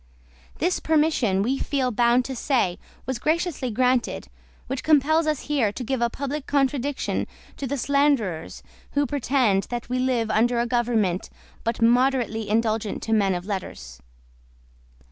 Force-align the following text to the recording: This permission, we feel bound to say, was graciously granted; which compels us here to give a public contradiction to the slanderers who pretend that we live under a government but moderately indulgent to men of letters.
This 0.57 0.79
permission, 0.79 1.43
we 1.43 1.59
feel 1.59 1.91
bound 1.91 2.25
to 2.25 2.35
say, 2.35 2.79
was 3.05 3.19
graciously 3.19 3.69
granted; 3.69 4.29
which 4.65 4.81
compels 4.81 5.27
us 5.27 5.41
here 5.41 5.71
to 5.71 5.83
give 5.83 6.01
a 6.01 6.09
public 6.09 6.47
contradiction 6.47 7.27
to 7.57 7.67
the 7.67 7.77
slanderers 7.77 8.63
who 8.93 9.05
pretend 9.05 9.67
that 9.69 9.89
we 9.89 9.99
live 9.99 10.31
under 10.31 10.59
a 10.59 10.65
government 10.65 11.29
but 11.63 11.83
moderately 11.83 12.49
indulgent 12.49 13.03
to 13.03 13.13
men 13.13 13.35
of 13.35 13.45
letters. 13.45 14.01